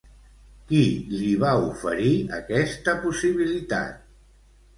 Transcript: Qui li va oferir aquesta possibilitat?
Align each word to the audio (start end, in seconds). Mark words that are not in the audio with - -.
Qui 0.69 0.79
li 1.11 1.29
va 1.43 1.51
oferir 1.65 2.09
aquesta 2.39 2.97
possibilitat? 3.05 4.03